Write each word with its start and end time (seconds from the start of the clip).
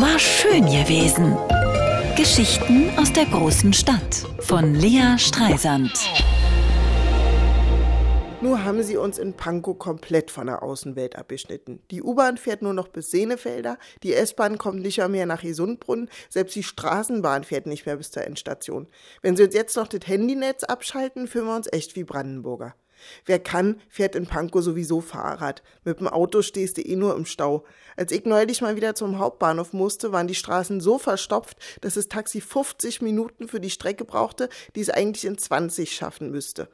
War 0.00 0.16
schön 0.16 0.64
gewesen. 0.66 1.36
Geschichten 2.16 2.88
aus 2.96 3.12
der 3.12 3.24
großen 3.24 3.72
Stadt 3.72 4.24
von 4.38 4.76
Lea 4.76 5.18
Streisand. 5.18 5.90
Nur 8.40 8.62
haben 8.62 8.84
sie 8.84 8.96
uns 8.96 9.18
in 9.18 9.32
Pankow 9.34 9.76
komplett 9.76 10.30
von 10.30 10.46
der 10.46 10.62
Außenwelt 10.62 11.16
abgeschnitten. 11.16 11.82
Die 11.90 12.00
U-Bahn 12.00 12.36
fährt 12.36 12.62
nur 12.62 12.74
noch 12.74 12.86
bis 12.86 13.10
Sehnefelder, 13.10 13.76
die 14.04 14.14
S-Bahn 14.14 14.56
kommt 14.56 14.82
nicht 14.82 15.04
mehr 15.08 15.26
nach 15.26 15.42
Isundbrunn, 15.42 16.08
selbst 16.28 16.54
die 16.54 16.62
Straßenbahn 16.62 17.42
fährt 17.42 17.66
nicht 17.66 17.84
mehr 17.84 17.96
bis 17.96 18.12
zur 18.12 18.22
Endstation. 18.22 18.86
Wenn 19.22 19.36
sie 19.36 19.42
uns 19.42 19.54
jetzt 19.54 19.76
noch 19.76 19.88
das 19.88 20.06
Handynetz 20.06 20.62
abschalten, 20.62 21.26
fühlen 21.26 21.46
wir 21.46 21.56
uns 21.56 21.72
echt 21.72 21.96
wie 21.96 22.04
Brandenburger. 22.04 22.76
Wer 23.26 23.38
kann, 23.38 23.80
fährt 23.88 24.14
in 24.14 24.26
Pankow 24.26 24.62
sowieso 24.62 25.00
Fahrrad. 25.00 25.62
Mit 25.84 26.00
dem 26.00 26.08
Auto 26.08 26.42
stehst 26.42 26.76
du 26.76 26.82
eh 26.82 26.96
nur 26.96 27.16
im 27.16 27.26
Stau. 27.26 27.64
Als 27.96 28.12
ich 28.12 28.24
neulich 28.24 28.60
mal 28.60 28.76
wieder 28.76 28.94
zum 28.94 29.18
Hauptbahnhof 29.18 29.72
musste, 29.72 30.12
waren 30.12 30.28
die 30.28 30.34
Straßen 30.34 30.80
so 30.80 30.98
verstopft, 30.98 31.58
dass 31.80 31.94
das 31.94 32.08
Taxi 32.08 32.40
50 32.40 33.02
Minuten 33.02 33.48
für 33.48 33.60
die 33.60 33.70
Strecke 33.70 34.04
brauchte, 34.04 34.48
die 34.74 34.80
es 34.80 34.90
eigentlich 34.90 35.24
in 35.24 35.38
20 35.38 35.92
schaffen 35.92 36.30
müsste. 36.30 36.68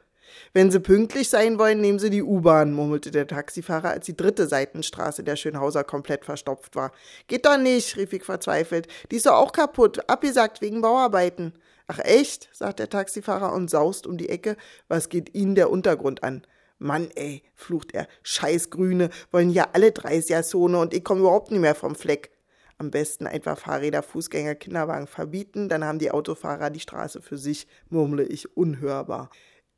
Wenn 0.53 0.71
Sie 0.71 0.79
pünktlich 0.79 1.29
sein 1.29 1.59
wollen, 1.59 1.81
nehmen 1.81 1.99
Sie 1.99 2.09
die 2.09 2.23
U-Bahn, 2.23 2.73
murmelte 2.73 3.11
der 3.11 3.27
Taxifahrer, 3.27 3.89
als 3.89 4.05
die 4.05 4.17
dritte 4.17 4.47
Seitenstraße 4.47 5.23
der 5.23 5.35
Schönhauser 5.35 5.83
komplett 5.83 6.25
verstopft 6.25 6.75
war. 6.75 6.91
Geht 7.27 7.45
doch 7.45 7.57
nicht, 7.57 7.97
rief 7.97 8.13
ich 8.13 8.23
verzweifelt. 8.23 8.87
Die 9.11 9.17
ist 9.17 9.25
doch 9.25 9.33
auch 9.33 9.51
kaputt, 9.51 10.09
abgesagt 10.09 10.61
wegen 10.61 10.81
Bauarbeiten. 10.81 11.53
Ach 11.87 11.99
echt? 11.99 12.49
sagt 12.51 12.79
der 12.79 12.89
Taxifahrer 12.89 13.53
und 13.53 13.69
saust 13.69 14.07
um 14.07 14.17
die 14.17 14.29
Ecke. 14.29 14.57
Was 14.87 15.09
geht 15.09 15.35
Ihnen 15.35 15.55
der 15.55 15.69
Untergrund 15.69 16.23
an? 16.23 16.45
Mann, 16.77 17.09
ey, 17.15 17.43
flucht 17.53 17.93
er. 17.93 18.07
Scheiß 18.23 18.69
Grüne, 18.69 19.09
wollen 19.31 19.49
ja 19.49 19.69
alle 19.73 19.89
30er 19.89 20.43
Zone 20.43 20.79
und 20.79 20.93
ich 20.93 21.03
komme 21.03 21.21
überhaupt 21.21 21.51
nicht 21.51 21.61
mehr 21.61 21.75
vom 21.75 21.95
Fleck. 21.95 22.31
Am 22.77 22.91
besten 22.91 23.27
einfach 23.27 23.57
Fahrräder, 23.57 24.03
Fußgänger, 24.03 24.55
Kinderwagen 24.55 25.07
verbieten, 25.07 25.69
dann 25.69 25.85
haben 25.85 25.99
die 25.99 26.11
Autofahrer 26.11 26.69
die 26.69 26.81
Straße 26.81 27.21
für 27.21 27.37
sich, 27.37 27.67
murmle 27.89 28.23
ich 28.23 28.57
unhörbar. 28.57 29.29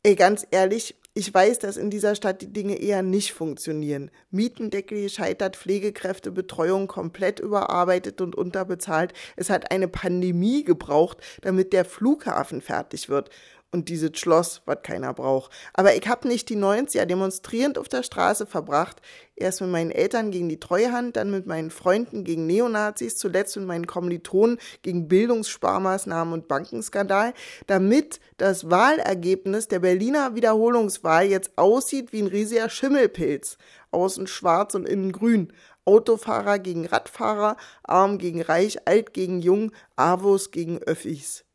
Ey, 0.02 0.16
ganz 0.16 0.48
ehrlich, 0.50 0.96
ich 1.18 1.34
weiß, 1.34 1.58
dass 1.58 1.78
in 1.78 1.90
dieser 1.90 2.14
Stadt 2.14 2.44
die 2.44 2.54
Dinge 2.54 2.76
eher 2.76 3.02
nicht 3.02 3.34
funktionieren. 3.34 4.12
Mietendeckel 4.30 5.02
gescheitert, 5.02 5.56
Pflegekräfte, 5.56 6.32
Betreuung 6.32 6.86
komplett 6.86 7.40
überarbeitet 7.40 8.22
und 8.22 8.36
unterbezahlt. 8.36 9.14
Es 9.36 9.50
hat 9.50 9.72
eine 9.72 9.88
Pandemie 9.88 10.64
gebraucht, 10.64 11.18
damit 11.42 11.74
der 11.74 11.86
Flughafen 11.86 12.62
fertig 12.62 13.10
wird 13.10 13.32
und 13.72 13.90
dieses 13.90 14.18
Schloss, 14.18 14.62
was 14.66 14.82
keiner 14.82 15.14
braucht. 15.14 15.52
Aber 15.74 15.96
ich 15.96 16.08
hab 16.08 16.26
nicht 16.26 16.50
die 16.50 16.58
90er 16.58 17.06
demonstrierend 17.06 17.78
auf 17.78 17.90
der 17.90 18.04
Straße 18.04 18.46
verbracht. 18.46 19.02
Erst 19.36 19.62
mit 19.62 19.70
meinen 19.70 19.92
Eltern 19.92 20.32
gegen 20.32 20.50
die 20.50 20.60
Treuhand, 20.60 21.18
dann 21.18 21.32
mit 21.32 21.46
meinen 21.46 21.70
Freunden 21.70 22.24
gegen 22.24 22.48
Neonazis, 22.48 23.18
zuletzt 23.18 23.58
mit 23.58 23.68
meinen 23.68 23.86
Kommilitonen 23.86 24.58
gegen 24.82 25.08
Bildungssparmaßnahmen 25.08 26.34
und 26.34 26.48
Bankenskandal, 26.48 27.34
damit 27.68 28.20
das 28.38 28.70
Wahlergebnis 28.70 29.68
der 29.68 29.80
Berliner 29.80 30.36
Wiederholungswahl 30.36 31.26
jetzt 31.26 31.58
aussieht 31.58 32.14
wie 32.14 32.22
ein 32.22 32.28
riesiger 32.28 32.70
Schimmelpilz. 32.70 33.58
Außen 33.92 34.28
schwarz 34.28 34.76
und 34.76 34.88
innen 34.88 35.12
grün. 35.12 35.54
Autofahrer 35.86 36.60
gegen 36.60 36.86
Radfahrer, 36.86 37.56
arm 37.84 38.18
gegen 38.18 38.42
reich, 38.42 38.88
alt 38.88 39.14
gegen 39.14 39.40
jung, 39.40 39.72
Avos 39.96 40.52
gegen 40.52 40.80
Öffis. 40.80 41.47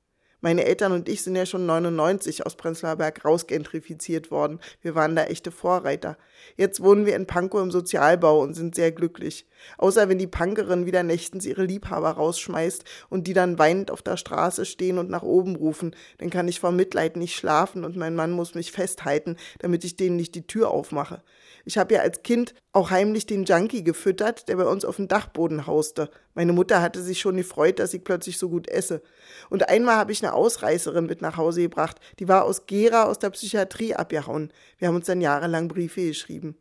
Meine 0.44 0.64
Eltern 0.64 0.90
und 0.90 1.08
ich 1.08 1.22
sind 1.22 1.36
ja 1.36 1.46
schon 1.46 1.66
99 1.66 2.44
aus 2.44 2.56
Prenzlauer 2.56 2.96
Berg 2.96 3.24
rausgentrifiziert 3.24 4.32
worden. 4.32 4.58
Wir 4.80 4.96
waren 4.96 5.14
da 5.14 5.22
echte 5.22 5.52
Vorreiter. 5.52 6.18
Jetzt 6.56 6.82
wohnen 6.82 7.06
wir 7.06 7.14
in 7.14 7.28
Pankow 7.28 7.62
im 7.62 7.70
Sozialbau 7.70 8.40
und 8.40 8.54
sind 8.54 8.74
sehr 8.74 8.90
glücklich. 8.90 9.46
Außer 9.78 10.08
wenn 10.08 10.18
die 10.18 10.26
Punkerin 10.26 10.84
wieder 10.84 11.04
nächtens 11.04 11.46
ihre 11.46 11.64
Liebhaber 11.64 12.10
rausschmeißt 12.10 12.84
und 13.08 13.28
die 13.28 13.34
dann 13.34 13.60
weinend 13.60 13.92
auf 13.92 14.02
der 14.02 14.16
Straße 14.16 14.64
stehen 14.64 14.98
und 14.98 15.08
nach 15.08 15.22
oben 15.22 15.54
rufen, 15.54 15.94
dann 16.18 16.28
kann 16.28 16.48
ich 16.48 16.58
vor 16.58 16.72
Mitleid 16.72 17.16
nicht 17.16 17.36
schlafen 17.36 17.84
und 17.84 17.96
mein 17.96 18.16
Mann 18.16 18.32
muss 18.32 18.56
mich 18.56 18.72
festhalten, 18.72 19.36
damit 19.60 19.84
ich 19.84 19.96
denen 19.96 20.16
nicht 20.16 20.34
die 20.34 20.48
Tür 20.48 20.72
aufmache. 20.72 21.22
Ich 21.64 21.78
habe 21.78 21.94
ja 21.94 22.00
als 22.00 22.22
Kind 22.24 22.54
auch 22.72 22.90
heimlich 22.90 23.26
den 23.26 23.44
Junkie 23.44 23.84
gefüttert, 23.84 24.48
der 24.48 24.56
bei 24.56 24.64
uns 24.64 24.84
auf 24.84 24.96
dem 24.96 25.06
Dachboden 25.06 25.66
hauste. 25.66 26.10
Meine 26.34 26.52
Mutter 26.52 26.80
hatte 26.80 27.02
sich 27.02 27.20
schon 27.20 27.36
gefreut, 27.36 27.78
dass 27.78 27.94
ich 27.94 28.02
plötzlich 28.02 28.38
so 28.38 28.48
gut 28.48 28.68
esse. 28.68 29.02
Und 29.50 29.68
einmal 29.68 29.96
habe 29.96 30.12
ich 30.12 30.22
Ausreißerin 30.34 31.06
mit 31.06 31.22
nach 31.22 31.36
Hause 31.36 31.62
gebracht. 31.62 31.98
Die 32.18 32.28
war 32.28 32.44
aus 32.44 32.66
Gera 32.66 33.04
aus 33.04 33.18
der 33.18 33.30
Psychiatrie 33.30 33.94
abgehauen. 33.94 34.52
Wir 34.78 34.88
haben 34.88 34.96
uns 34.96 35.06
dann 35.06 35.20
jahrelang 35.20 35.68
Briefe 35.68 36.06
geschrieben. 36.06 36.56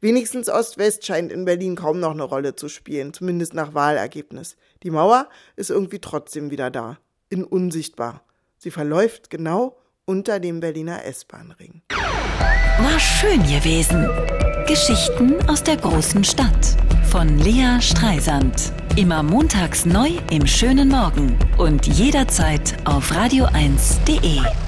Wenigstens 0.00 0.48
Ost-West 0.48 1.04
scheint 1.04 1.32
in 1.32 1.44
Berlin 1.44 1.76
kaum 1.76 2.00
noch 2.00 2.12
eine 2.12 2.22
Rolle 2.22 2.54
zu 2.54 2.68
spielen, 2.68 3.12
zumindest 3.12 3.54
nach 3.54 3.74
Wahlergebnis. 3.74 4.56
Die 4.82 4.90
Mauer 4.90 5.28
ist 5.56 5.70
irgendwie 5.70 5.98
trotzdem 5.98 6.50
wieder 6.50 6.70
da. 6.70 6.98
In 7.28 7.44
unsichtbar. 7.44 8.22
Sie 8.58 8.70
verläuft 8.70 9.30
genau 9.30 9.76
unter 10.04 10.38
dem 10.38 10.60
Berliner 10.60 11.04
S-Bahn-Ring. 11.04 11.82
War 11.90 13.00
schön 13.00 13.42
gewesen. 13.42 14.08
Geschichten 14.66 15.36
aus 15.48 15.62
der 15.62 15.76
großen 15.76 16.22
Stadt 16.24 16.76
von 17.10 17.38
Lea 17.38 17.80
Streisand. 17.80 18.72
Immer 18.96 19.22
montags 19.22 19.84
neu 19.84 20.08
im 20.30 20.46
schönen 20.46 20.88
Morgen 20.88 21.36
und 21.58 21.86
jederzeit 21.86 22.78
auf 22.86 23.12
radio1.de. 23.12 24.65